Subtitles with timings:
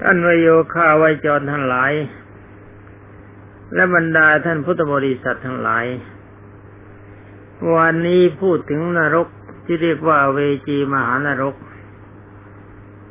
[0.00, 1.92] ท่านวโยคาไวจรทั้งหลาย
[3.74, 5.86] และบรรดาท่านพุทธบริษัททั้งหลาย
[7.74, 9.28] วันนี้พูดถึงนรก
[9.64, 11.54] ที่เรียกว่าเวจีมหานรก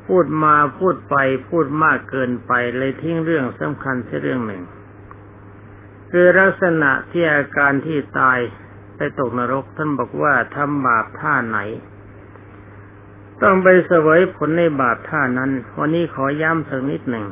[0.08, 1.16] พูดมาพูดไป
[1.50, 4.64] พูดมากเกินไปเลยทิ้งเรื่องสำคัญเรื่องหนึ่ง
[6.12, 8.40] คือลักษณะที่อาการที่ตาย
[8.96, 11.60] ไปตกนรกท่านบอกว่าทำบาปท่าไหน
[13.42, 17.26] ต้องไปเสวยผลในบาปท่านั้น วันนี้ขอย้ำสักนิดหนึ่ง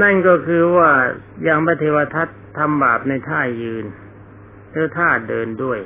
[0.00, 0.90] นั่นก็คือว่า
[1.42, 2.28] อย่างพระเทวทัต
[2.58, 3.84] ทำบาปในท่ายืน
[4.70, 5.78] หรือท่าเดินด้วย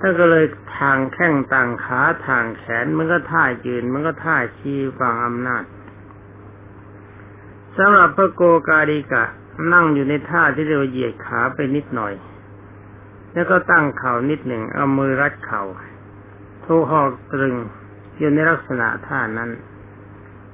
[0.00, 0.44] ถ้าก็เลย
[0.78, 5.64] ทางแข้งต่างขาทางแขนมันก็ท่ายืน มันก็ท่าชี้ฟังอำนาจ
[7.76, 9.24] สำหรับพระโกกาดิกะ
[9.72, 12.14] นั่งอยู่ในท่าที่เรียกว่าเหยียดขาไปนิดหน่อย
[13.32, 15.62] แล้วก็ตั้งเข่านิดหนึ่งเอามือรัดเข่า
[16.66, 17.54] ถูกหอกตรึง
[18.18, 19.50] อยู่ในลักษณะท่านั้น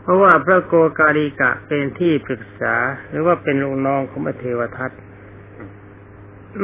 [0.03, 2.75] เพราะว่าพระโกกาลิกะเป็นที่ปรึกษา
[3.09, 4.91] หรือว่าเป็นลูกน้องของพระเทวทัต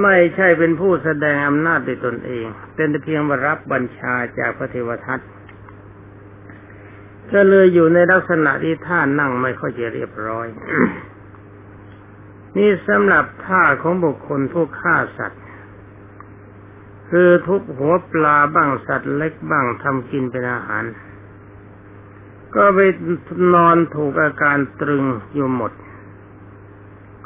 [0.02, 5.20] ไม่ใช่เป็นผู้แสดงอำนาจโดยตนเอง เป็นแต่เพียงว่ารับบัญชาจากพระเทวทัต
[7.33, 10.47] ก็เลยอยู่ในลักษณะที่ท่านั่งไม่ค่อยจะเรียบร้อย
[12.56, 15.42] นี่สำหรับท่าของบุคคลผู้ฆ่าสัตว์
[17.10, 20.84] คือทุบหัวปลาบ้างสัตว์เล็กบ้างทำกินเป็นอาหาร
[22.54, 22.80] ก็ไป
[23.54, 25.72] นอนถูกอาการตรึงอยู่หมด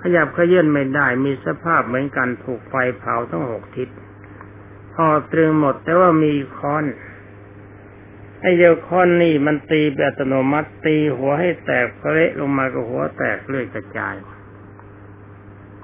[0.00, 3.88] ขยับขยื่นไม่ได้มีสภาพเหมือนกันถูกไฟเผาทั้งหกทิศ
[4.94, 6.84] พอตรึงหมดแต่ว่ามีค้อน
[8.40, 14.16] ไอ้เดียวค้อนนี่มันตีแบบอัตโนมัติตีหัวให้แตกเละลงมาก็หัวแตกเลือดกระจาย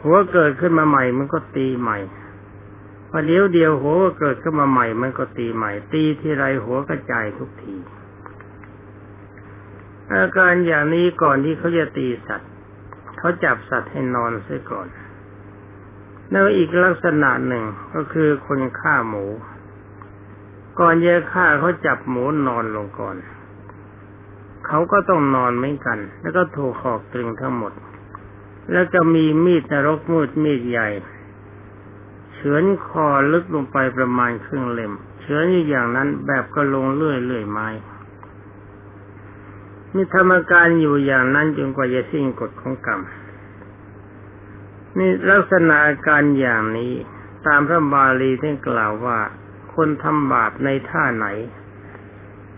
[0.03, 1.99] หัวเกิดขึ้นมาใหม่มันก็ตีใหม่
[3.11, 7.75] พอเดี๋ยวเดียวหัวก็เกิดขึ้นมาใหม่มันก็ตีใหม่ ตีที่ไรหัวกระจายทุกที
[10.13, 12.51] อาการอย่างนี้ก่อนที่เขาจะตีสัตว์
[13.19, 14.89] เขาจับสัตว์ให้นอนเสียก่อน
[16.31, 19.25] แล้วอีกลักษณะหนึ่งก็คือคนฆ่าหมู
[20.81, 23.17] ก่อนจะฆ่าเขาจับหมูนอนลงก่อน
[24.67, 27.73] เขาก็ต้องนอนเหมือนกัน แล้วก็ถูกขอกตรึงทั้งหมด
[28.73, 30.89] แล้วก็มีมีดนรกมืดมีดใหญ่
[32.55, 37.69] อนคอลึกลงไปประมาณครึ่งเล่มเฉือนอยู่อย่างนั้นแบบก็ลงเลื่อยเลื่อยไม้
[39.95, 43.01] มีธรรมการอยู่อย่างนั้นจนกว่าจะสิ้นกฎของกรรม
[44.99, 46.93] นี่ลักษณะอาการอย่างนี้
[47.47, 49.19] ตามพระบาลีที่กล่าวว่า
[49.75, 51.27] คนทำบาปในท่าไหน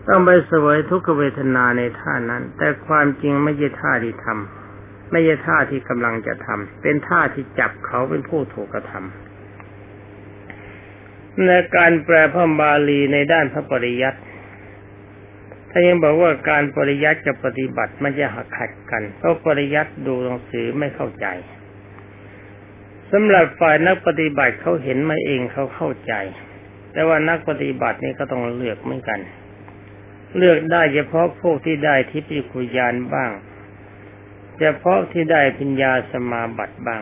[0.07, 9.28] ต้องไปเสวยทุกขเวทนาในท่านั้น แต่ความจริงไม่ใช่ท่าที่ทำไม่ใช่ท่าที่กำลังจะทำเป็นท่าที่จับเขาเป็นผู้ถูกกระทำ
[11.47, 14.19] ในการแปลพระบาลีในด้านพระปริยัติ
[15.71, 21.27] ถ้ายังบอกว่าการปริยัติกับปฏิบัติมันจะหักขัดกัน เพราะปริยัติดูหนังสือไม่เข้าใจ
[23.11, 26.13] สำหรับฝ่ายนักปฏิบัติเขาเห็นมาเองเขาเข้าใจ
[26.93, 29.19] แต่ว่านักปฏิบัตินี่ก็ต้องเลือกเหมือนกัน
[30.37, 33.31] เลือกได้เฉพาะพวกที่ได้ทิพยคุยานบ้าง
[34.59, 37.01] เฉพาะที่ได้พิญญาสมาบัติบ้าง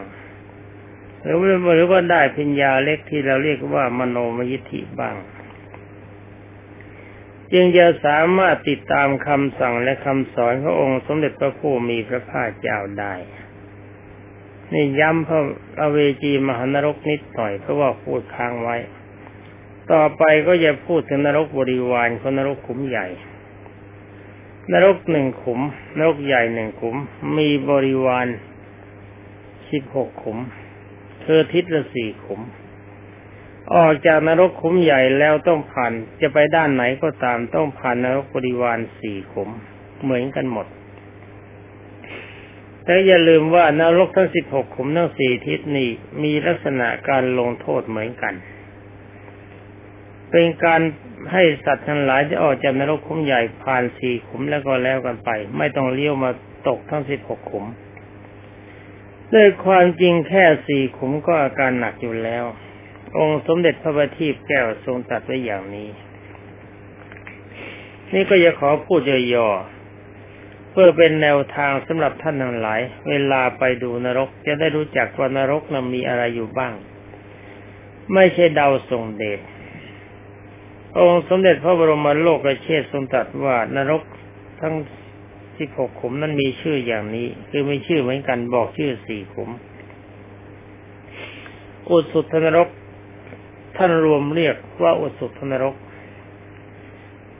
[1.27, 1.39] หรือ
[1.75, 5.15] หรือว่าได้พิญญาเล็กที่เราเรียกว่ามโนมยิทธิบ้าง
[7.53, 13.13] จึงจะสามารถติดตามคำสั่งและคำสอนขององค์สมเด็จพระผู้มีพระภาคเจ้าได้
[14.73, 15.41] นี่ย้ำพระ
[15.81, 18.75] อเวจีมหานรกนิดหน่อยเพราะว่าพูดค้างไว้
[19.91, 23.07] ต่อไปก็จะพูดถึงนรกบริวารของนรกขุมใหญ่
[24.71, 25.59] นรกหนึ่งขุม
[25.97, 26.95] นรกใหญ่หนึ่งขุม
[27.37, 28.27] มีบริวาร
[29.71, 30.37] สิบหกขุม
[31.29, 32.41] เธอทิศละสี่ขุม
[33.75, 39.49] ออกจากนรกขุมใหญ่แล้วต้องผ่านจะไปด้านไหนก็ตามต้องผ่านนรกบริวารสี่ขุม
[40.03, 40.67] เหมือนกันหมด
[42.85, 45.89] แต่อย่าลืมว่านรกทั้งสิบหกขุมทั้งสี่ทิศนี้
[46.23, 48.33] มีลักษณะการลงโทษเหมือนกัน
[50.31, 50.81] เป็นการ
[51.31, 56.31] ให้สัตว์ทั้งหลายที่ออกจากนรกขุมใหญ่ผ่านสี่ขุมแล้วก็แล้วกันไป ไม่ต้องเลี้ยวมา
[56.67, 57.65] ตกทั้งสิบหกขุม
[59.33, 62.45] ด้วยความจริงแค่สี่ขุมก็อาการหนักอยู่แล้ว
[63.17, 65.89] องค์สมเด็จพระบัณฑิตแก้วทรงตัดไว้อย่างนี้
[68.13, 69.01] นี่ก็จะขอพูด
[69.33, 76.73] ย่อๆเพื่อเป็นแนวทางสำหรับท่านทั้งหลาย เวลาไปดูนรกจะได้รู้จักว่านรกนั้นมีอะไรอยู่บ้าง
[78.13, 79.39] ไม่ใช่เดาทรงเดช
[80.99, 84.01] องค์สมเด็จพระบรมโลกเชษทรงตรัสว่านรก
[84.61, 84.73] ทั้ง
[85.59, 89.49] สิบหกขุมนั้นมีชื่ออย่างนี้ คือมีชื่อเหมือนกันบอกชื่อสี่ขุม
[91.89, 92.69] อุสุทนรก
[93.77, 95.75] ท่านรวมเรียกว่าอุสุทนรก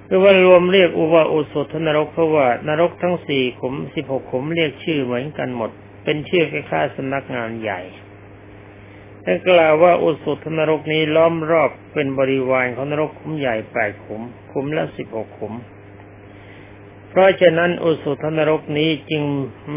[0.07, 5.71] คือว่ารวมเรียกอุบาอุสุทนรกเพราะว่านรกทั้งสี่ขุมสิบหกขุมเรียกชื่อเหมือนกันหมด
[6.03, 7.81] เป็นชื่อคล้ายๆสำนักงานใหญ่
[9.23, 14.21] ท่านกล่าวว่าอุสุทนรกนี้ล้อมรอบเป็นบริวารของนรกขุมใหญ่แปดขุม
[14.51, 15.53] ขุมละสิบหกขุม
[17.09, 19.23] เพราะฉะนั้นอุสุทนรกนี้จึง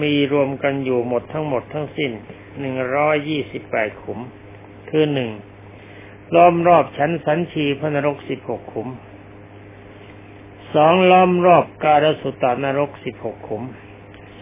[0.03, 2.11] มีรวมกันอยู่หมดทั้งหมดทั้งสิ้น
[2.59, 4.19] หนึ่งร้อยยี่สิบแปดขุม
[4.91, 5.31] คือหนึ่ง
[6.35, 8.89] ล้อมรอบชั้นสันชีพนรกสิบหกขุม
[10.75, 13.63] สองล้อมรอบการสุตตนรกสิบหกขุม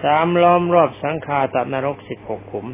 [0.03, 2.67] สามล้อมรอบสังคาตนรกสิบหกขุม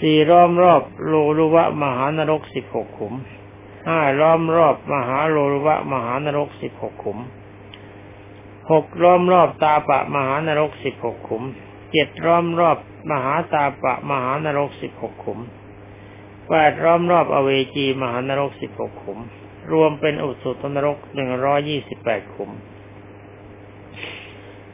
[0.00, 3.14] สี่ล้อมรอบโลรุวะมหานรกสิบหกขุม
[3.88, 7.18] ห้าล้อมรอบมหาโลรุวะมหานรกสิบหกขุม
[8.70, 11.42] หกล้อมรอบตาปะมหานรกสิบหกขุม
[11.92, 12.78] เจ็ดล้อมรอบ
[13.10, 15.38] มหาตาปะมหานรกสิบหกขุม
[16.48, 19.18] แปดล้อมรอบอเวจีมหานรกสิบหกขุม
[19.72, 22.50] รวมเป็นอุสุตนรกหนึ่งร้อยี่สิบแปดขุม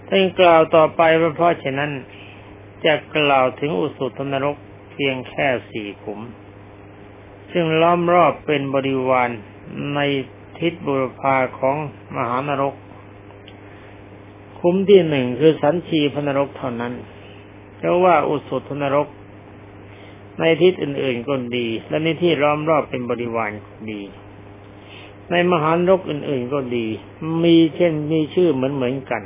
[0.09, 1.91] ท่านกล่าวต่อไปว่เพราะฉะนั้น
[2.85, 4.57] จะกล่าวถึงอุสุตนรก
[4.93, 6.21] เพียงแค่สี่ขุม
[7.53, 9.31] ซึ่งล้อมรอบเป็นบริวาร
[9.95, 10.01] ใน
[10.59, 11.77] ทิศบุรพาของ
[12.17, 12.75] มหานรก
[14.61, 16.93] คุ้มที่หนึ่งคือสันชีพนรกเท่านั้น
[17.79, 19.09] เพราะว่าอุสุทนรก
[20.39, 24.01] ในทิศอื่นๆก็ดี และในที่ล้อมรอบเป็นบริวารก็ดี
[25.31, 26.87] ในมหานรกอื่นๆก็ดี
[27.45, 29.23] มีเช่นมีชื่อเหมือนเหมือนกัน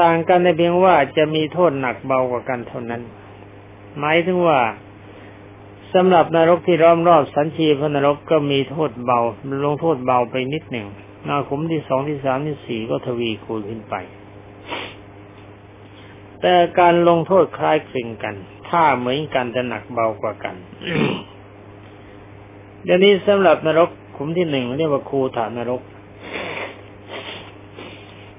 [0.00, 3.02] ต่างกันในเพียงว่าจะมีโทษหนักเบากว่ากันเท่านั้น
[3.98, 4.58] หมายถึงว่า
[5.94, 9.20] สำหรับนรกที่ล้อมรอบสันชีพนรกก็มีโทษเบา
[9.64, 10.86] ลงโทษเบาไปนิดหนึ่ง
[11.26, 13.94] นาขุมที่สองที่สามที่สี่ก็ทวีคูณขึ้นไป
[16.40, 18.34] แต่การลงโทษคล้ายคลึงกัน
[18.68, 20.54] ถ้าเหมือนกันจะหนักเบากว่ากัน
[22.84, 25.82] เดี๋ยวนี้สำหรับนรกขุมที่หนึ่งเรียกว่าคูฐานนรก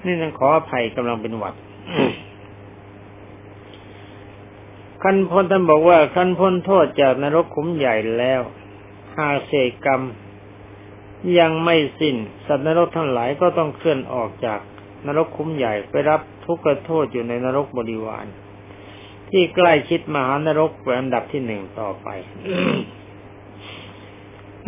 [0.05, 1.55] นี่ต้องขออภัยกำลังเป็นหวัด
[5.03, 8.41] ขั้นพ้นท่านบอกว่าขั้นพ้นโทษจากนรกขุมใหญ่แล้ว
[9.17, 10.01] หากเศษกรรม
[11.39, 12.15] ยังไม่สิ้น
[12.47, 14.59] สัตว์นรกทั้งหลายก็ต้องเคลื่อนออกจาก
[15.05, 18.25] นรกขุมใหญ่ไปรับทุกขโทษอยู่ในนรกบริวาร
[19.29, 22.07] ที่ใกล้ชิดมหานรกเป็นอันดับที่หนึ่งต่อไป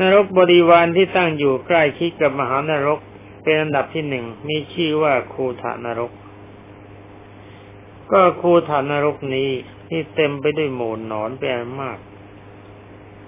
[0.01, 3.00] นรกบริวารที่ตั้งอยู่ใกล้ชิดกับมหานรก
[3.44, 6.12] เป็นอันดับที่หนึ่งมีชื่อว่าคูธานรก
[8.12, 9.50] ก็คูธานรกนี้
[9.89, 11.51] ที่เต็มไปด้วยหมูนอนเป็น
[11.81, 11.98] มาก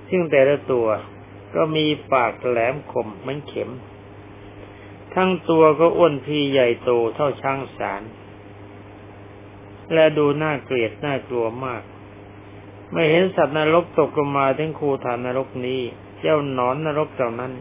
[0.09, 0.87] ซึ่งแต่ละตัว
[1.55, 3.69] ก็มีปากแหลมคมเหมือนเข็ม
[5.13, 8.01] ทั้งตัวก็อ้วนพีใหญ่โตเท่าช้างสาร
[9.93, 11.83] และดูน่าเกลียดน่ากลัวมาก
[12.91, 15.81] ไม่เห็นสัตว์นรกตกลงมาถึงคูฐานนรกนี้
[16.19, 17.51] เจ้าหนอนนรกเหล่านั้น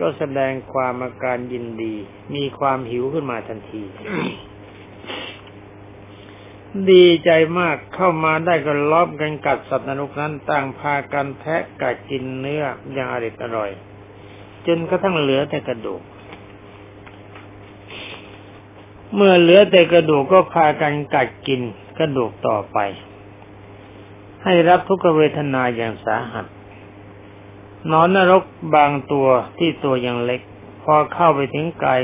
[0.00, 1.94] ก็แสดงความอาการยินดี
[2.34, 3.82] มีความหิวขึ้นมาทันที
[6.90, 13.70] ดีใจมากเข้ามาได้ก็ล้อมกันกัดสัตว์นรกนั้นต่างพากันแทะกัดกินเนื้ออย่างอรอยอร่อย
[14.66, 16.02] จนกระทั่งเหลือแต่กระดูก
[19.14, 21.60] เมื่อเหลือแต่กระดูกก็พากันกัดกิน
[21.98, 22.78] กระดูกต่อไป
[24.44, 26.46] ให้รับทุกเวทนาอย่างสาหัส
[27.90, 28.42] นอนนรก
[28.74, 29.28] บางตัว
[29.58, 30.40] ที่ตัวยังเล็ก
[30.82, 32.00] พอเข้าไปถึงกาย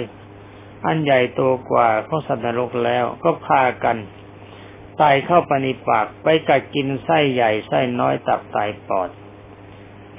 [0.84, 1.40] อันใหญ่โต
[1.70, 3.96] กว่าของสัตว์นรกแล้วก็พากัน
[5.00, 9.10] ไตเข้าไปในปาก ไปกัดกินไส้ใหญ่ไส้น้อยตับไตปอด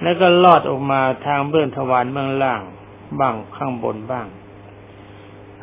[0.01, 2.61] แล้วก็ลอดออกมาทางเบื้องทวารเบื้องล่าง
[3.19, 4.27] บ้างข้างบนบ้าง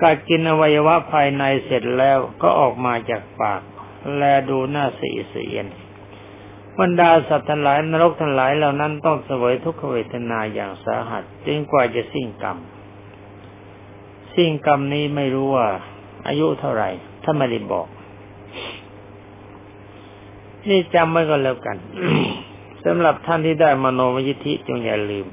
[0.03, 3.61] กัดกินอวัยวะภายในเสร็จแล้วก็ออกมาจากปาก
[4.17, 5.67] แลดูหน้าสีเสียน
[6.81, 12.59] บรรดาสัตว์ทั้งหลายนรกทั้งหลายเหล่านั้นต้องเสวยทุกขเวทนาอย่างสาหัสจนกว่าจะสิ้นกรรม
[14.35, 15.69] สิ้นกรรมนี้ไม่รู้ว่า
[16.27, 16.91] อายุเท่าไหร่
[17.25, 17.87] ถ้าไม่ได้บอก
[20.69, 21.77] นี่จำไว้ก็แล้วกัน
[22.85, 25.27] สำหรับท่านที่ได้มโนมยิทธิจงอย่าลืม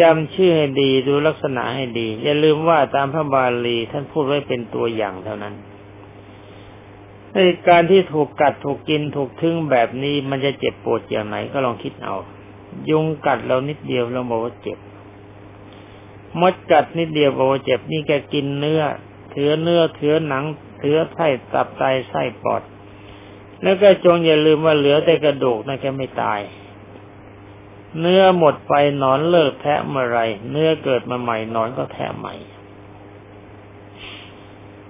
[0.00, 5.54] จำชื่อให้ดีดูลักษณะให้ดี อย่าลืมว่าตามพระบาลีท่านพูดไว้เป็นตัวอย่างเท่านั้น
[7.32, 7.36] ใน
[7.68, 12.16] การที่ถูกกัดถูกกินถูกทึ่งแบบนี้มันจะเจ็บปวดอย่างไหนก็ลองคิดเอา
[12.90, 14.78] ยุงกัดเรานิดเดียวเราบอกว่าเจ็บ
[16.40, 18.82] มดกัดนิดเดียวบอกว่าเจ็บนี่แกกินเนื้อ
[19.30, 20.44] เถือเนื้อเถือหนัง
[20.78, 22.62] เถือไส้ตับไตไส้ปอด
[23.62, 26.40] แล้วก็จงอย่าลืมว่าเหลือแต่กระดูกนะแกไม่ตาย
[28.00, 32.34] เนื้อหมดไปนอนเลิกแทะเมื่อไร เนื้อเกิดมาใหม่นอนก็แทะใหม่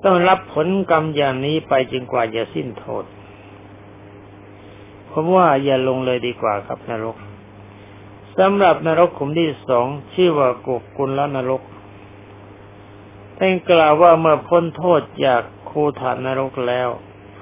[0.04, 3.04] ต้องรับผลกรรมอย่างนี้ไปจนกว่าจะสิ้นโทษ
[5.10, 7.16] ผมว่าอย่าลงเลยดีกว่าครับนรก
[8.38, 11.62] สำหรับนรกขุมที่สองชื่อว่ากุกุลละนรก
[13.38, 16.88] ท่านกล่าวว่าเมื่อพ้นโทษจากคูฐานนรกแล้ว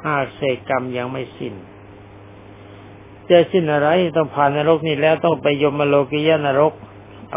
[0.06, 1.54] หากเศษกรรมยังไม่สิ้น
[3.28, 6.72] จะสิ้นอะไรต้องผ่านนรกนี่แล้วต้องไปยมโลกิยานรก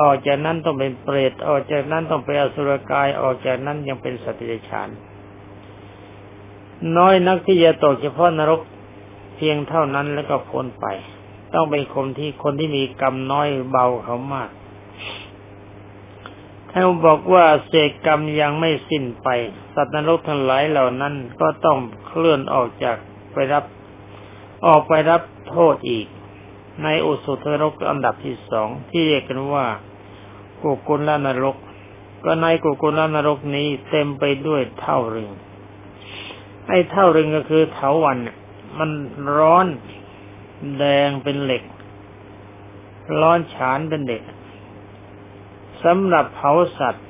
[0.01, 4.89] ออกจากนั้นต้องเป็นเปรตออกจากนั้นต้องไปอสุรกายออกจากนั้นยังเป็นสัตว์เดรัจฉาน
[6.97, 8.61] น้อยนักที่จะตกเฉพาะนรก
[9.35, 10.85] เพียงเท่านั้นแล้วก็พ้นไป
[11.53, 14.49] ต้องเป็นคนที่คนที่มีกรรมน้อยเบาเขามาก
[16.75, 19.27] ท่านบอกว่าเศษกรรมยังไม่สิ้นไป
[19.73, 22.97] สัตว์นรกทั้งหลายเหล่านั้นก็ต้องเคลื่อนออกจาก
[23.33, 23.63] ไปรับ
[24.65, 26.07] ออกไปรับโทษอีก
[26.83, 29.65] ในอุสุทนรกอันดับที่สองที่เรียกกันว่า
[30.61, 31.57] กุกุลนรก
[32.25, 35.29] ก็ในกุกุลนรกนี้เต็มไปด้วยเท่าเรึง
[36.67, 38.17] ไอ้เท่าเรึงก็คือเถาวัน
[38.79, 38.91] มัน
[39.37, 39.67] ร้อน
[40.77, 41.63] แดงเป็นเหล็ก
[43.21, 44.21] ร้อนฉานเป็นเด็ก
[45.83, 47.07] สำหรับเผาสัตว์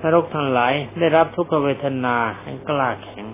[0.00, 3.26] นรกทั้งหลายได้รับทุกขเวทนาให้กล้าแข็ง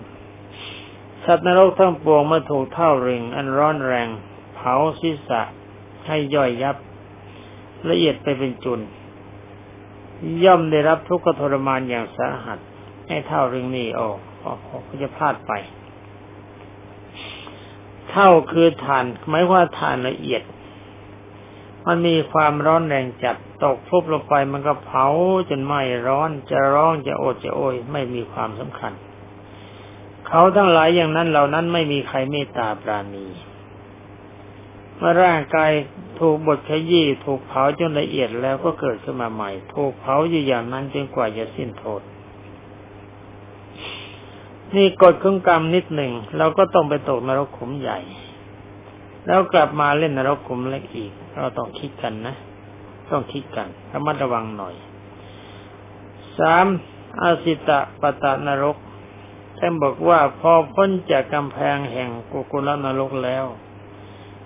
[1.24, 4.08] สัตว์นรกทั้งปวงเมื่อถูกเท่าริงอันร้อนแรง
[4.54, 5.42] เผาศีรษะ
[6.06, 6.76] ให้ย่อยยับ
[7.90, 8.80] ละเอียดไปเป็นจุน
[10.44, 12.58] ย่อมได้รับทุกขทรมานอย่างสาหัส
[13.08, 14.16] ให้เท่าริงนี่ออก
[14.88, 15.52] ก็จะพลาดไป
[18.10, 20.42] เท่าคือฐานหมายว่าฐานละเอียด
[21.86, 25.06] มันมีความร้อนแรงจัดตกพุบลงไปมันก็เผา
[25.48, 28.92] จนไหม้ร้อนจะร้องจะโอดจะโอยไม่มีความสำคัญ
[30.28, 33.26] เขาทั้งหลายอย่างนั้นเหล่านั้นไม่มีใครเมตตาปราณี
[34.96, 35.72] เมื่อร่างกาย
[36.20, 42.02] ถูกบดขยี้ถูกเผาจนละเอียดแล้วก็เกิดขึ้นมาใหม่ ถูกเผาอยู่อย่างนั้นจนกว่าจะสิ้นโทษ
[44.74, 47.98] นี่กฎของกรรมนิดหนึ่งเราก็ต้องไปตกนรกขุมใหญ่
[49.26, 52.34] แล้วกลับมาเล่นนรกขุมเล็กอีก เราต้องคิดกันนะ
[53.10, 54.74] ต้องคิดกันระมัดระวังหน่อย
[56.38, 56.66] สาม
[57.22, 58.76] อาสิตะปตะนรก
[59.58, 63.44] ท่านบอกว่าพอพ้นจากกำแพงแห่งกุกุลนรกแล้ว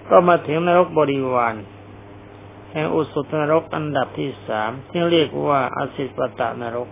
[0.09, 1.55] ก็มาถึงนรกบริวาร
[2.73, 6.89] แห่งอุสุตนรกอันดับที่สามที่เรียกว่าอาสิปตะนรก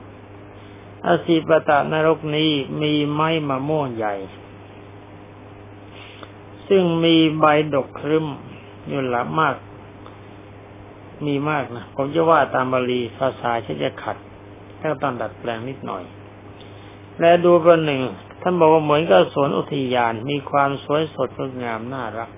[1.07, 2.51] อาสิปตะนรกนี้
[2.83, 4.15] มีไม้มะม่วงใหญ่
[6.69, 8.27] ซึ่งมีใบดกครึ้ม
[8.89, 9.55] อยู่หลามาก
[11.27, 14.17] มีมากนะ ผมจะว่าตามบาลีภาษาฉันจะขัด
[14.77, 16.03] แค่ต้องดัดแปลงนิดหน่อย
[17.21, 18.03] และดูประหนึ่ง
[18.43, 22.31] ท่านบอกว่าเหมือนกับสวนอุทยาน มีความสวยสดงดงามน่ารัก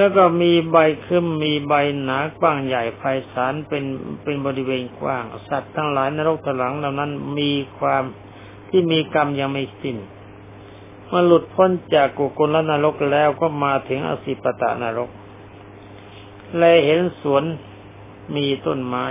[0.00, 0.76] แล้วก็มีใบ
[1.06, 1.72] คึมมีใบ
[2.02, 3.84] หนากว้างใหญ่ไพศาลเป็น
[4.22, 8.02] เป็นบริเวณกว้าง สัตว์ทั้งหลายนรกถลังเหล่านั้นมีความ
[8.68, 9.96] ที่มีกรรมยังไม่สิ้น
[11.06, 15.10] เมื่อหลุดพ้นจากกุกลนรกแล้วก็มาถึงอสิปตะนรก
[16.58, 17.44] เลยเห็นสวน
[18.36, 19.06] มีต้นไม้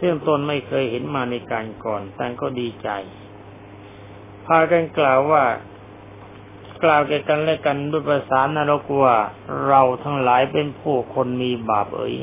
[0.00, 2.88] ซึ่งตนไม่เคยเห็นมาในการก่อนแต่ก็ดีใจ
[4.46, 5.44] พากันกล่าวว่า
[6.84, 9.16] กล่าวแก่กันและกันด้วยภาษานรกว่า
[9.66, 12.16] เราทั้งหลายเป็นผู้คนมีบาปเอ๋ย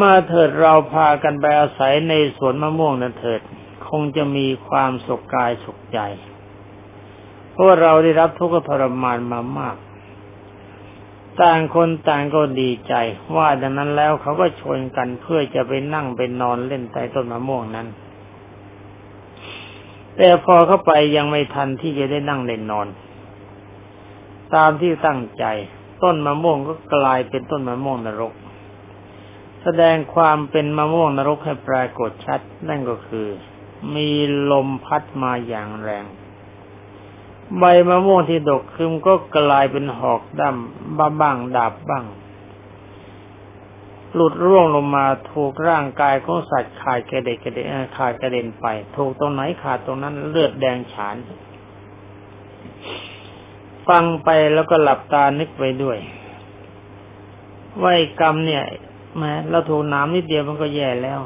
[0.00, 3.40] มาเถิดเราพากันไปอาศัยในสวนมะม่วงนั้นเถิด
[3.88, 5.98] คงจะมีความสุขกายสุขใจ
[7.52, 9.76] เพราะเราได้รับทุกข์ทรมานมามาก
[11.42, 12.94] ต่างคนต่างก็ดีใจ
[13.36, 17.86] ว่าดังนั้นแล้วเขาก็ชวนกันเพื่อจะไปนั่งไปนอนเล่นใต้ต้นมะม่วงนั้น
[20.16, 22.88] แต่พอเข้าไปยังไม่ทันที่จะได้นั่งเล่นนอน
[24.54, 25.44] ตามที่ตั้งใจ
[26.02, 28.32] ต้นมะม่วงก็กลายเป็นต้นมะม่วงนรก
[29.62, 33.26] แสดงความเป็นมะม่วงนรกให้ปรากฏชัด นั่นก็คือ
[33.94, 34.10] มี
[34.52, 36.04] ลมพัดมาอย่างแรง
[37.58, 42.04] ใบมะม่วงที่ดกคึมก็กลายเป็นหอกดำบ้าบ้างดาบบ้าง
[44.14, 51.16] หลุดร่วงลงมาถูกร่างกายของสัตว์ขาดกระเด็นกระเด็นขาดกระเด็นไป ถูกตรงไหนขาดตรงนั้นเลือดแดงฉาน
[53.88, 55.98] ฟังไปแล้วก็หลับตานึกไปด้วย
[57.82, 58.64] ว่ากรรมเนี่ย
[59.18, 61.20] แม้เราถูกน้ำนิดเดียวมันก็แย่แล้ว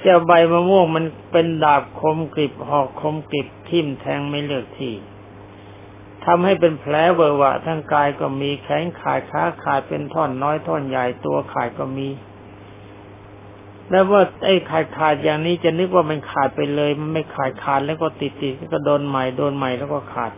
[0.00, 4.94] เจ้าใบมะม่วงมันเป็นดาบคมกริบหอกคมกริบทิ่มแทงไม่เลือกที่
[6.24, 12.08] ทำให้เป็นแผลเวอะวะทั้งกายก็มีแขนขาดขาขาดเป็นท่อนน้อยท่อนใหญ่ตัวขาดก็มี
[13.90, 20.32] แล้วว่าไอ้ขาดขาดอย่างนี้จะนึกว่ามันขาดไปเลย มันไม่ขาดขาดแล้วก็ติดติดก็โดนใหม่โดนใหม่แล้วก็ขาด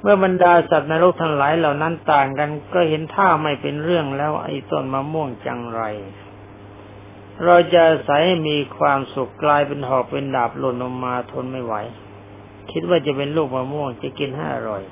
[0.00, 5.82] เมื่อบรรดาสัตว์ในโลกทั้งหลายเหล่านั้นต่างกัน ก็เห็นท่าไม่เป็นเรื่องแล้วไอ้ต้นมะม่วงจังไร
[7.44, 11.74] เราจะใส่ให้มีความสุขกลายเป็นหอกเป็นดาบหล่นลงมาทนไม่ไหว
[12.72, 14.82] คิดว่าจะเป็นลูกมะม่วงจะกินให้อร่อย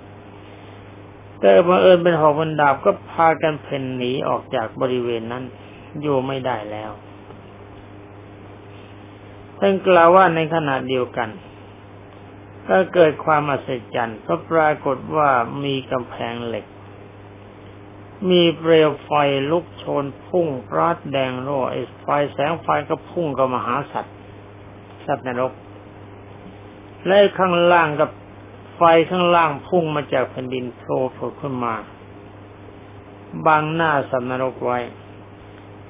[1.41, 5.45] แต่บังเอิญเป็นหอกเป็นดาบก็พากันเพ่นหนีออกจากบริเวณนั้น
[6.01, 6.91] อยู่ไม่ได้แล้ว
[9.59, 11.29] ท่านกล่าวว่าในขณะเดียวกัน
[12.69, 15.29] ก็เกิดความอัศจรรย์ก็ปรากฏว่า
[15.65, 16.67] มีกำแพงเหล็ก
[18.31, 19.11] มีเปลวไฟ
[19.51, 24.15] ลุกโชนพุ่งราดแดงโร่ไอ้ไฟแสงไฟก็พุ่งกับมหาสัตว์
[25.07, 25.53] สัตว์นรก
[27.07, 28.11] และข้างล่างกับ
[28.77, 31.75] ไฟข้างล่างพุ่งมาจากแผ่นดินโผล่ผุดขึ้นมา
[33.47, 34.79] บังหน้าสัตว์นรกไว้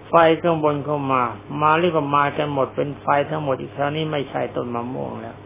[0.09, 1.23] ไฟข้างบนเข้ามา
[1.63, 5.37] มาเรียกว่ามากันหมดเป็นไฟทั้งหมดอีกคราวนี้ไม่ใช่ต้นมะม่วงแล้ว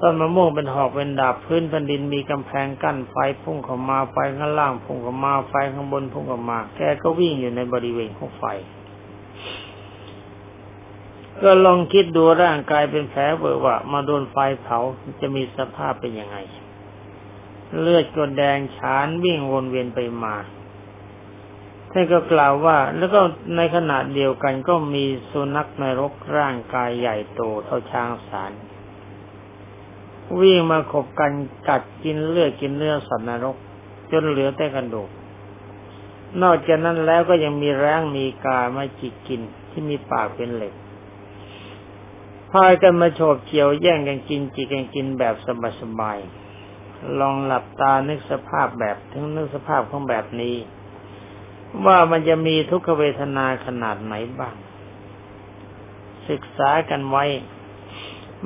[0.00, 8.44] ต้นมะม่วงเป็นหอกเป็นดาบพื้นแผ่นดินมีกำแพงกั้นไฟพุ่งเข้ามาไฟข้างล่างพุ่งเข้ามาไฟข้างบนพุ่งเข้ามา แกก็วิ่งอยู่ในบริเวณของไฟ
[11.42, 14.78] ก็ลองคิดดูร่างกายเป็นแผลเบอร์ว่า มาโดนไฟเผา
[15.20, 16.36] จะมีสภาพเป็นยังไง
[17.78, 20.36] เลือดก็แดงฉานวิ่งวนเวียนไปมา
[21.90, 23.20] ท่านก็กล่าวว่า แล้วก็
[23.56, 28.52] ในขณะเดียวกันก็มีสุนัขในรกร่างกายใหญ่โตเท่าช้างสาร
[30.40, 31.32] วิ่งมาขบกัน
[31.68, 33.56] กัดกินเลือดกินเนื้อสัตว์นรก
[34.12, 35.08] จนเหลือแต่กระดูก
[36.42, 40.74] นอกจากนั้นแล้วก็ยังมีแรงมีกามาจิกกินที่มีปากเป็นเหล็ก
[42.50, 45.34] พายกันมาโฉบเกี่ยวแย่งกันกินจิกกันกินแบบ
[45.80, 50.56] สบายๆลองหลับตานึกสภาพแบบถึงนึกสภาพของแบบนี้
[51.86, 54.54] ว่ามันจะมีทุกขเวทนาขนาดไหนบ้าง
[56.28, 57.24] ศึกษากันไว้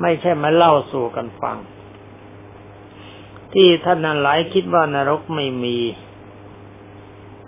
[0.01, 1.57] ไม่ใช่มาเล่าสู่กันฟัง
[3.53, 5.77] ที่ท่านนั้นหลายคิดว่านรกไม่มี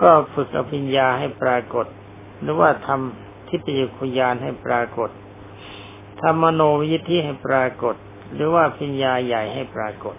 [0.02, 1.86] ก็ฝึกอภิญญาให้ปรากฏ
[2.42, 5.10] หรือว่าทำทิพยคุยานให้ปรากฏ
[6.22, 7.96] ทำมโนวิธิให้ปรากฏ
[8.34, 10.16] หรือว่าพิญญาใหญ่ให้ปรากฏ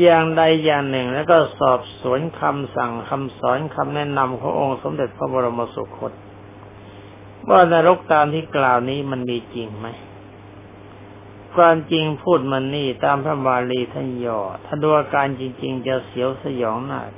[0.00, 6.12] อย่างใดอย่างหนึ่งแล้วก็สอบสวนคำสั่งคำสอนคำแนะนำขององค์สมเด็จพระบรมสุคต
[7.48, 9.88] ว่านรกตามที่กล่าวนี้มันมีจริงไหม
[11.56, 17.08] ความจริงพูดมันนี่ตามพระบาลีท่านย่อถ้าดูอาการจริง ๆ จะเสียวสยองมาก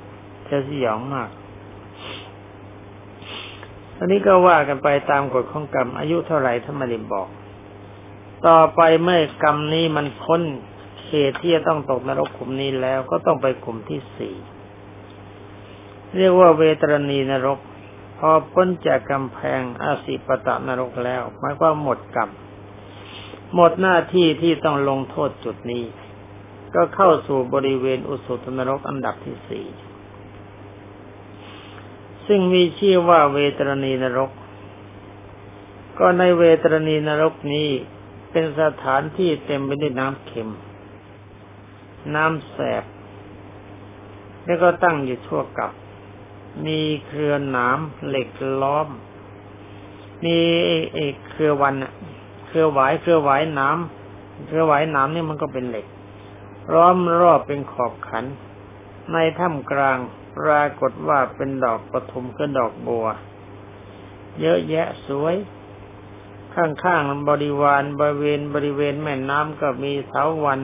[0.49, 1.31] จะสยองมาก
[3.99, 7.29] อันนี้ก็ว่ากันไปตามกฎของกรรม อายุเท่าไหร่ท่านไม่ได้บอก
[8.47, 10.41] ต่อไปเมื่อกรรมนี้มันพ้น
[11.07, 14.35] เหตุที่จะต้องตกนรกขุมนี้แล้วก็ต้องไปขุมที่สี่
[16.17, 17.59] เรียกว่าเวตรณีนรก
[18.19, 22.31] พอพ้นจากกำแพงอาสิปตะนรกแล้วหมายว่าหมดกรรม
[23.55, 25.85] หมดหน้าที่ที่ต้องลงโทษจุดนี้
[26.75, 29.67] ก็เข้าสู่บริเวณอุสุตนรกอันดับที่สี่
[32.27, 34.31] ซึ่งมีชื่อว่าเวตรณีนรก
[35.99, 37.69] ก็ในเวตรณีนรกนี้
[38.31, 40.51] เป็นสถานที่เต็มไปด้วยน้ำเค็ม
[42.15, 42.85] น้ำแสบ
[44.45, 45.73] แล้วก็ตั้งอยู่ทั่วกับ
[46.67, 48.29] มีเครือหนามเหล็ก
[48.63, 48.89] ล้อม
[50.25, 50.39] มี
[50.95, 51.93] เอกเครือวันอะ
[52.53, 55.87] เครือหวายเครือหวายน้ำเครือหวายน้ำนี่มันก็เป็นเหล็ก
[56.73, 58.25] ล้อมรอบเป็นขอบขัน
[59.13, 59.99] ในถ้ำกลาง
[60.39, 63.07] ปรากฏว่าเป็นดอกปทุมก็ดอกบัว
[64.41, 65.37] เยอะแยะสวย
[66.55, 70.61] ข้างๆบริวารบริเวณบริเวณแม่น้ำก็มีเสาวัน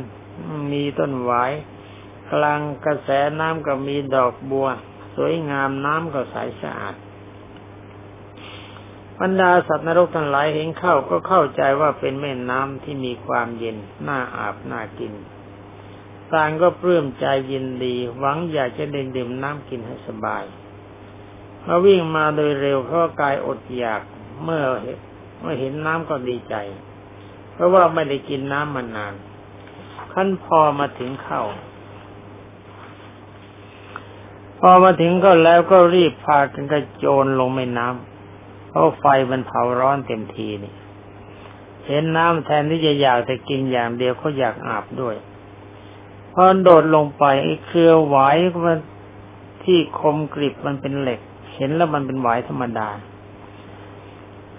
[0.73, 1.53] มีต้นหวาย
[2.33, 3.09] กลางกระแส
[3.41, 4.69] น้ำก็มีดอกบัว
[5.17, 6.95] สวยงามน้ำก็ใสสะอาด
[9.21, 13.77] บรรดาสัตว์นรกทั้งหลายเห็นเข้าก็เข้าใจว่าเป็นแม่น้ำที่มีความเย็น
[14.07, 15.13] น่าอาบน่ากิน
[16.33, 20.45] ต่างก็ปลื้มใจยินดี หวังอยากจะเดินดื่มน้ำกินให้สบาย
[21.67, 24.03] มาวิ่งมาโดยเร็วเพราะกายอดอยาก
[24.45, 24.65] เมื่อ
[25.41, 26.55] เมื่อเห็นน้ำก็ดีใจ
[27.53, 29.15] เพราะว่าไม่ได้กินน้ำมานาน
[30.13, 31.43] ขั้นพอมาถึงเข้า
[34.61, 38.18] พอมาถึงก็แล้วก็รีบพากันกระโจนลงแม่น้ำ
[38.69, 40.75] เพราะไฟมันเผาร้อนเต็มทีนี่
[41.87, 45.17] เห็นน้ำแทนที่จะอยากแต่กินอย่างเดียวเขาอยากอาบด้วย
[46.33, 48.79] พอโดดลงไปไอ้เครือหวายมัน
[49.65, 51.21] ที่คมกริบมันเป็นเหล็ก
[51.55, 52.89] เห็นแล้วมันเป็นหวายธรรมดา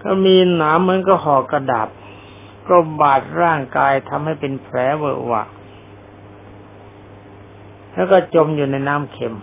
[0.03, 1.89] ก็มีหนามเหมือนก็ห่อกระดาษ
[2.67, 5.43] ก็บาดร่างกายทำให้เป็นแผลเวอะวะ
[7.93, 9.35] แล้วก็จมอยู่ในน้ำเค็ม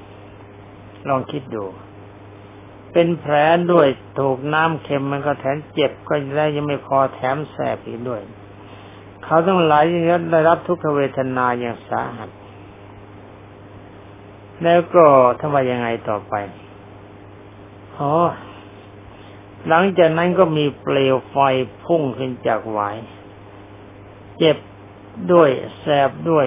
[1.08, 1.64] ลองคิดดู
[2.98, 3.34] เป็นแผล
[3.72, 8.22] ด้วยถูกน้ำเค็มมันก็แถมเจ็บก็ได้ยังไม่พอแถมแสบอีกด้วย
[9.24, 12.30] เขาต้องหลายยังได้รับทุกขเวทนาอย่างสาหัส
[14.62, 15.06] แล้วก็
[15.40, 16.34] ทำไมยังไงต่อไป
[17.96, 18.12] อ๋อ
[19.68, 21.36] หลังจากนั้นก็มีเปลวไฟ
[21.84, 22.96] พุ่งขึ้นจากหวาย
[24.38, 24.56] เจ็บ
[25.32, 26.46] ด้วยแสบด้วย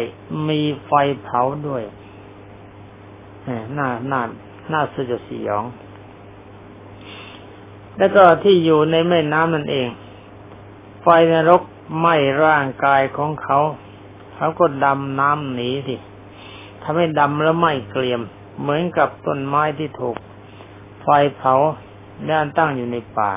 [0.49, 0.91] มีไฟ
[1.23, 1.83] เผาด้วย
[3.77, 4.21] น่าน่า
[4.71, 5.65] น่าสยดสยอง
[7.99, 9.87] แล้วก็ที่อยู่ในแม่น้ำนั่นเอง
[11.01, 11.61] ไฟนรก
[11.99, 13.59] ไหม้ร่างกายของเขา
[14.35, 15.95] เขาก็ดำน้ำหนีสิ
[16.81, 18.21] ทำให้ดำแล้วไหม้เกลียม
[18.59, 20.15] เหมือนกับต้นไม้ที่ถูก
[21.03, 21.53] ไฟเผา
[22.29, 23.33] ด้านตั้งอยู่ในป่า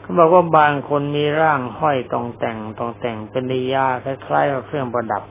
[0.00, 5.22] เขาบอกว่าบางคนมีร่างห้อยตรงแต่งตรงแต่งเป็นนิยาคล้ายๆกับเครื่องประดับ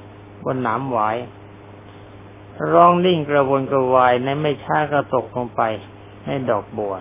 [0.43, 1.17] บนหนามหวาย
[2.71, 5.61] ร้องนิ่งกระวนกระวายในไม่ช้าก็ตกลงไป
[6.25, 6.95] ในดอกบัว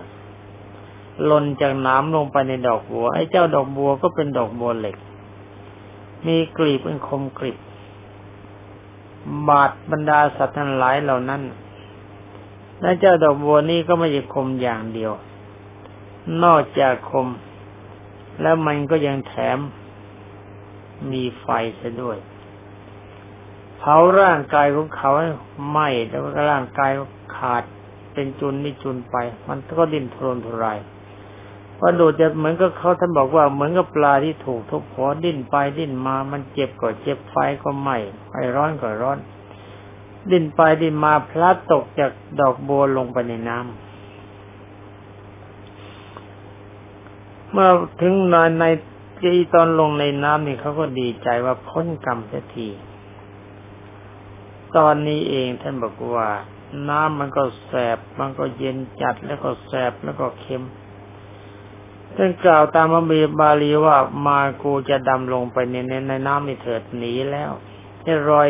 [1.25, 4.97] หล่นจากน้ำลงไปในดอกบัว ไอ้เจ้าดอกบัวก็เป็นดอกบัวเหล็ก
[6.27, 7.57] มีกลีบเป็นคมกริบ
[9.47, 11.41] บาดบรรดาสัตว์ทั้งหลายเหล่านั้น
[12.81, 15.11] และเจ้าดอกบัวนี้ก็ไม่ใช่คมอย่างเดียว
[16.43, 17.27] นอกจากคม
[18.41, 19.59] แล้วมันก็ยังแถม
[21.11, 21.47] มีไฟ
[21.79, 22.17] ซะด้วย
[23.77, 25.11] เผาร่างกายของเขา
[25.69, 26.91] ไหม้แล้วก็ร่างกาย
[27.37, 27.63] ขาด
[28.13, 29.15] เป็นจุนนี่จุนไป
[29.47, 30.79] มันก็ดิ้นทรนทุราย
[31.79, 39.17] ว่าดูจะเหมือนกับเขาท่านบอกว่าเหมือนกับปลาที่ถูกทุบหัวดิ้นไปดิ้นมามันเจ็บก็เจ็บไฟก็ไหม้ไฟร้อนก็ร้อน
[40.31, 43.71] ดิ้นไปดิ้นมาพลัดตกจากดอกบัวลงไปในน้ำ
[47.51, 47.69] เมื่อ
[48.01, 48.65] ถึงนานใน
[49.23, 52.69] จีตอนลงในน้ำนี่เขาก็ดีใจว่าพ้นกรรมเสียที
[54.77, 56.29] ตอนนี้เองท่านบอกว่า
[56.89, 60.63] น้ำมันก็แสบ มันก็เย็นจัดแล้วก็แสบแล้วก็เค็ม
[62.15, 63.97] ท่านกล่าวตามมบีบาลีว่า
[64.27, 65.75] มากูจะดำลงไปใน
[66.07, 67.51] ในน้ำนี่เถิดหนีแล้ว
[68.03, 68.47] ให้รอย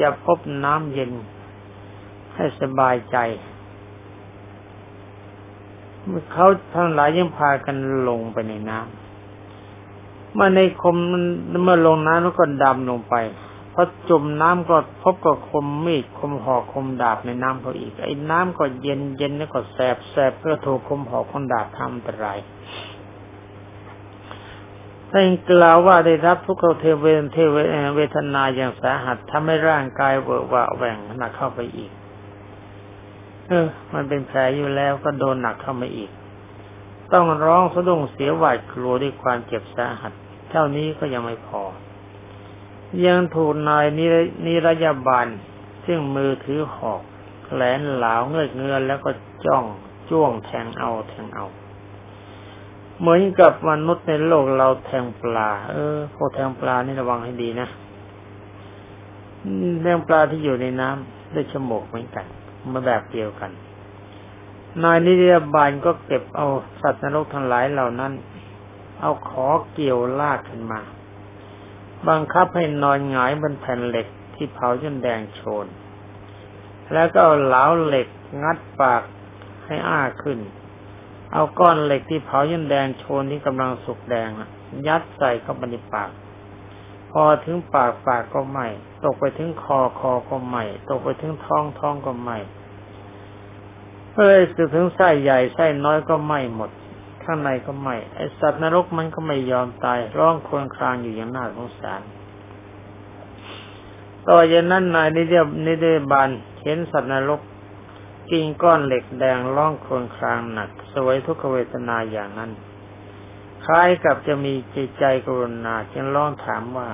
[0.00, 1.12] จะพบน้ำเย็น
[2.34, 3.16] ให้สบายใจ
[6.06, 7.76] เมื่อเขาทั้งหลายยังพากัน
[8.08, 10.96] ลงไปในน้ำเมื่อในคม
[11.64, 13.14] เมื่อลงน้ำแล้วก็ดำลงไป
[13.72, 22.38] พอจมน้ำก็พบกับคมมีดคมหอกคมดาบในน้ำเขาอีกไอ้น้ำก็เย็นเย็นแล้วก็แสบแสบก็ถูกคมหอกคมดาบทำอันตราย
[25.12, 27.56] ท่านกล่าวว่าได้รับทุกขเทเวเทเว
[27.96, 31.90] เวทนาอย่างสาหัสทำให้ร่างกายเบิกว่าแหว่งหนักเข้าไปอีก
[33.48, 36.10] เออ มันเป็นแผลอยู่แล้วก็โดนหนักเข้ามาอีก
[37.12, 40.12] ต้องร้องสะดุ้งเสียหวาดกลัวด้วยความเจ็บสาหัส
[40.50, 41.62] เท่านี้ก็ยังไม่พอ
[43.06, 43.86] ยังถูกนาย
[44.46, 45.26] นิรยาบาล
[45.86, 47.00] ซึ่งมือถือหอก
[47.52, 49.10] แหลนเหลาเงยเงือนแล้วก็
[49.46, 49.64] จ้อง
[50.10, 51.46] จ้วงแทงเอาแทงเอา
[53.00, 57.68] เหมือนกับมนุษย์ในโลกเราแทงปลา เออพวกแทงปลานี่ระวังให้ดีนะ
[59.82, 62.26] แทงปลาที่อยู่ในน้ำด้วยฉมกเหมือนกัน
[62.72, 63.50] มาแบบเดียวกัน
[64.82, 66.46] นายนิรบาลก็เก็บเอา
[66.80, 68.12] สัตว์นรกทั้งหลายเหล่านั้น
[69.00, 70.80] เอาขอเกี่ยวลากขึ้นมา
[72.08, 75.66] บังคับให้นอนหงายบนแผ่นเหล็กที่เผาจนแดงโชน
[76.92, 78.08] แล้วก็เอาเหลาเหล็ก
[78.42, 79.02] งัดปาก
[79.66, 80.38] ให้อ้าขึ้น
[81.32, 84.28] เอาก้อนเหล็กที่เผายันแดงโชนที่กำลังสุกแดง
[84.86, 86.10] ยัดใส่เข้าไปในปาก
[87.12, 88.60] พอถึงปากปากก็ไหม
[89.04, 90.56] ตกไปถึงคอคอก็ไหม
[90.88, 92.30] ตกไปถึงท้องท้องก็ไหม
[94.14, 94.40] เอ้ย
[94.74, 96.70] ถึงไส้ใหญ่ไส้น้อยก็ไหมหมด
[97.22, 102.02] ข้างในก็ไหมไอสัตว์นรกมันก็ไม่ยอมตายร้องครวญครางอยู่อย่างน่าสงสาร
[104.28, 106.30] ต่อจากนั้นนายนิเดียนิเดบาน
[106.62, 107.40] เห็นสัตว์นรก
[108.30, 112.50] กินก้อนเหล็กแดงร้องครวญครางหนัก สวยทุกขเวทนาอย่างนั้น
[113.64, 116.88] คล้ายกับจะมีจิตใจกรุณาจึงร้องถามว่า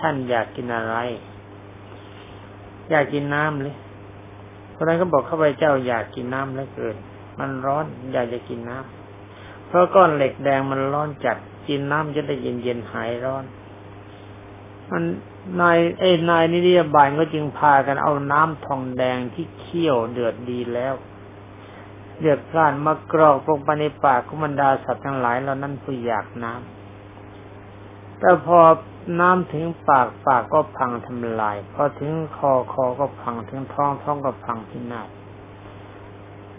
[0.00, 0.96] ท่านอยากกินอะไร
[2.90, 3.76] อยากกินน้ำเลย
[4.70, 6.96] เพราะนั้นก็บอกข้าพเจ้าอยากกินน้ำแล้วเกิน
[7.38, 11.36] มันร้อนอยากจะกินน้ำเพราะก้อนเหล็กแดงมันร้อนจัด
[11.68, 13.44] กินน้ำจะได้เย็นเย็นหายร้อน
[14.90, 15.04] มัน
[15.60, 20.94] นายเอ้นายนิริยบาลก็จึงพากันเอาน้ำทองแดงที่เคี่ยวเดือดดีแล้ว
[22.20, 28.60] เดือดพล่านมากรอกลงไปในปากของบรรดาสัตว์ทั้งหลายเหล่านั้นผู้อยากน้ำแต่พอ
[29.20, 35.02] น้ำถึงปากปากก็พังทำลาย พอถึงคอคอก็พังถึงท้องท้องก็พังที่หน้า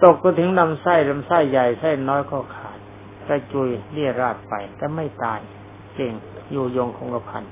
[0.04, 2.78] ตกก็ถึงลำไส้ลำไส้ใหญ่ไส้น้อยก็ขาด
[3.28, 5.40] กระจุยเลี่ยราดไปแต่ไม่ตาย
[5.96, 6.14] เก่ง
[6.52, 7.44] อยู่ยงคงกระพัน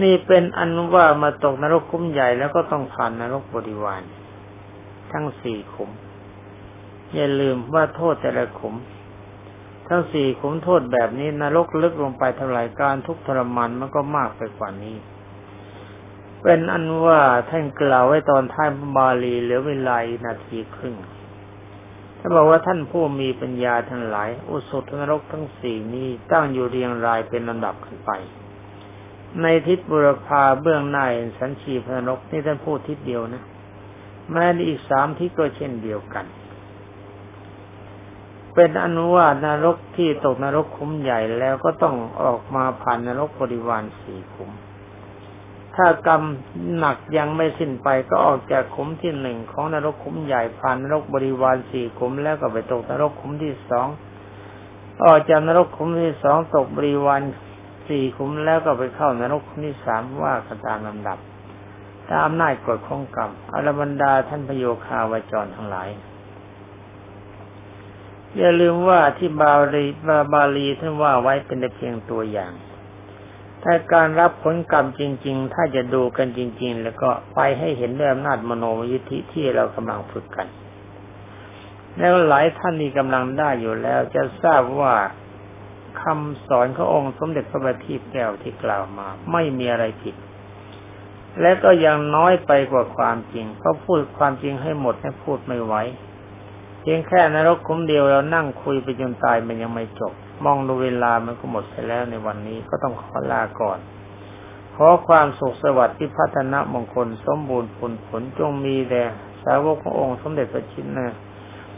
[0.00, 4.02] นี่เป็นอันว่ามาตกนรกคุ้มใหญ่แล้วก็ต้องผ่านนรกบริวาร
[5.12, 5.90] ทั้งสี่ขุม
[7.14, 8.74] อย่าลืมว่าโทษแต่ละขุม
[9.88, 14.96] ทั้งสี่ขุมโทษแบบนี้นรกลึกลงไปเท่าไหร่การทุกทรมานมันก็มากไปกว่านี้
[16.42, 20.96] เป็นอันว่าท่านกล่าวไว้ตอนท้ายบาลีเหลือเวลานาทีครึ่ง
[22.18, 28.10] ถ้าบอกว่าท่านผู้มีปัญญาทั้งหลาย อุสุทนรกทั้งสี่นี้ตั้งอยู่เรียงรายเป็นลำดับขึ้นไป
[29.40, 31.06] ในทิศบุรพาเบื้องหน้า
[31.38, 33.42] สันชีพนกนี่ท่านพูดทิศเดียวนะ
[34.30, 36.26] แม้ในอีกสามทิศก็เช่นเดียวกัน
[38.54, 44.50] เป็นอนุวาตนรกที่ตกนรกคุ้มใหญ่แล้วก็ต้องออกมาผ่านนรกบริวารสี่ขุม
[45.76, 46.22] ถ้ากรรม
[46.78, 53.88] หนักยังไม่สิ้นไปก็ออกจากขุมที่หนึ่งของนรกคุ้มใหญ่ผ่านนรกบริวารสี่ขุมแล้วก็ไปตกนรกคุ้มที่สอง
[55.04, 57.20] ออกจากนรกขุมที่สองตกบริวาร
[57.92, 61.18] สี่ขุมแล้วก็ไปเข้านรกขุมที่สามว่ากันตามลำดับ
[62.12, 65.88] ตามนาจกฎของกรรมอรบรรดาท่านพโยคาวจรทั้งหลาย
[68.36, 72.52] อย่าลืมว่าที่บาลีบาบาลีท่านว่าไว้เป็นเพียงตัวอย่าง
[73.62, 80.48] ถ้าการรับผลกรรมจริง ๆ ถ้าจะดูกันจริง ๆ แล้วก็ไปให้เห็นด้วยอำนาจมโนยิธิที่เรากำลังฝึกกัน
[81.98, 84.94] แล้วหลายท่านนี่กำลังได้อยู่แล้วจะทราบว่า
[86.00, 90.14] คำสอนขององค์สมเด็จพระบัณฑิตแก้วที่กล่าวมา ไม่มีอะไรผิด
[91.40, 95.74] และก็ยังน้อยไปกว่าความจริงเพราะพูดความจริงให้หมดให้พูดไม่ไหว
[96.80, 100.12] เพียงแค่นรกคุ้มเดียวเรานั่งคุยไปจนตายมันยังไม่จบ
[100.44, 103.78] มองดูเวลามันก็หมดไปแล้วในวันนี้ก็ต้องขอลาก่อน
[104.76, 109.04] ขอความสุขสวัสดิ์ที่พัฒนามงคลสมบูรณ์ผลผลจงมีแด่
[109.44, 111.16] สาวกขององค์สมเด็จพระชินนะ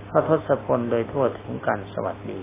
[0.09, 2.41] พระทศพลโดยทั่วถึงกันสวัสดี